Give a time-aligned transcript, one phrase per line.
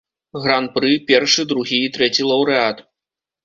[0.45, 2.87] Гран-пры, першы, другі і трэці лаўрэат.